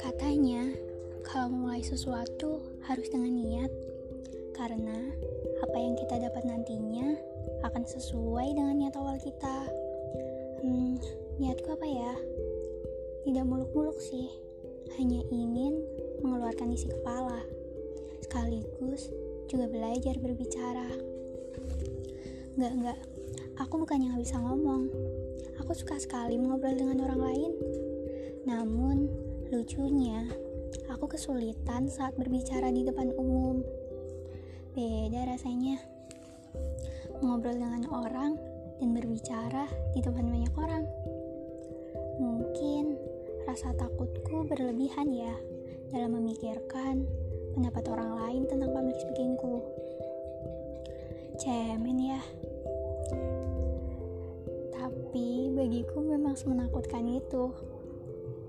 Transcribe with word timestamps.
Katanya, 0.00 0.72
kalau 1.20 1.52
memulai 1.52 1.84
sesuatu 1.84 2.64
harus 2.88 3.04
dengan 3.12 3.44
niat, 3.44 3.68
karena 4.56 5.12
apa 5.60 5.76
yang 5.76 6.00
kita 6.00 6.16
dapat 6.16 6.48
nantinya 6.48 7.12
akan 7.68 7.84
sesuai 7.84 8.56
dengan 8.56 8.80
niat 8.80 8.96
awal 8.96 9.20
kita. 9.20 9.68
Hmm, 10.64 10.96
niatku 11.36 11.68
apa 11.68 11.84
ya? 11.84 12.16
Tidak 13.28 13.44
muluk-muluk 13.44 14.00
sih, 14.00 14.32
hanya 14.96 15.20
ingin 15.28 15.84
mengeluarkan 16.24 16.72
isi 16.72 16.88
kepala, 16.88 17.44
sekaligus 18.24 19.12
juga 19.44 19.68
belajar 19.68 20.16
berbicara. 20.16 20.88
Enggak, 22.56 22.72
enggak, 22.72 22.98
aku 23.58 23.86
bukan 23.86 24.00
yang 24.02 24.16
bisa 24.18 24.36
ngomong. 24.40 24.90
Aku 25.62 25.72
suka 25.72 25.96
sekali 26.00 26.36
mengobrol 26.36 26.74
dengan 26.74 27.04
orang 27.06 27.20
lain. 27.20 27.52
Namun, 28.44 29.08
lucunya, 29.48 30.26
aku 30.90 31.08
kesulitan 31.08 31.86
saat 31.86 32.18
berbicara 32.18 32.68
di 32.74 32.82
depan 32.84 33.14
umum. 33.14 33.62
Beda 34.74 35.30
rasanya 35.30 35.78
mengobrol 37.22 37.54
dengan 37.56 37.86
orang 37.94 38.34
dan 38.82 38.90
berbicara 38.90 39.70
di 39.94 40.02
depan 40.02 40.26
banyak 40.26 40.54
orang. 40.58 40.84
Mungkin 42.18 42.98
rasa 43.46 43.70
takutku 43.76 44.44
berlebihan 44.50 45.14
ya 45.14 45.34
dalam 45.94 46.18
memikirkan 46.18 47.06
pendapat 47.54 47.86
orang 47.86 48.10
lain 48.18 48.42
tentang 48.50 48.74
public 48.74 48.98
speakingku. 48.98 49.62
Cemen 51.38 51.98
ya. 51.98 52.20
Tapi 55.14 55.46
bagiku 55.54 56.02
memang 56.02 56.34
semenakutkan 56.34 57.06
itu. 57.06 57.54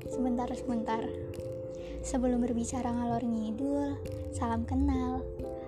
Sebentar, 0.09 0.49
sebentar. 0.49 0.97
Sebelum 2.01 2.41
berbicara 2.41 2.89
ngalor 2.89 3.21
ngidul, 3.21 3.93
salam 4.33 4.65
kenal. 4.65 5.21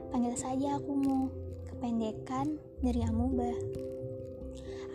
Panggil 0.10 0.34
saja 0.34 0.82
aku 0.82 0.98
mu, 0.98 1.30
kependekan 1.70 2.58
dari 2.82 3.06
Amuba. 3.06 3.54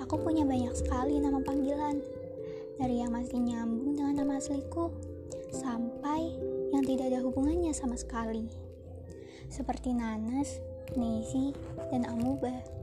Aku 0.02 0.18
punya 0.18 0.42
banyak 0.42 0.74
sekali 0.74 1.22
nama 1.22 1.38
panggilan. 1.38 2.02
Dari 2.82 2.98
yang 2.98 3.14
masih 3.14 3.38
nyambung 3.38 3.94
dengan 3.94 4.26
nama 4.26 4.42
asliku, 4.42 4.90
sampai 5.54 6.34
yang 6.74 6.82
tidak 6.82 7.14
ada 7.14 7.22
hubungannya 7.22 7.70
sama 7.70 7.94
sekali. 7.94 8.50
Seperti 9.46 9.94
Nanas, 9.94 10.58
Nezi, 10.98 11.54
dan 11.94 12.10
Amuba. 12.10 12.81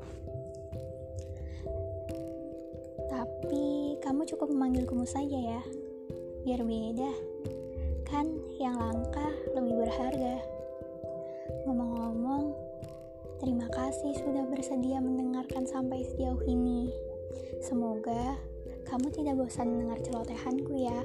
Tapi 3.19 3.99
kamu 3.99 4.23
cukup 4.31 4.47
memanggilku 4.47 4.95
saja 5.03 5.35
ya. 5.35 5.61
Biar 6.47 6.63
beda. 6.63 7.11
Kan 8.07 8.31
yang 8.55 8.79
langka 8.79 9.27
lebih 9.51 9.83
berharga. 9.83 10.39
Ngomong-ngomong, 11.67 12.55
terima 13.43 13.67
kasih 13.75 14.15
sudah 14.23 14.47
bersedia 14.47 15.03
mendengarkan 15.03 15.67
sampai 15.67 16.07
sejauh 16.07 16.39
ini. 16.47 16.95
Semoga 17.59 18.39
kamu 18.87 19.11
tidak 19.11 19.35
bosan 19.35 19.67
mendengar 19.67 19.99
celotehanku 19.99 20.79
ya. 20.79 21.03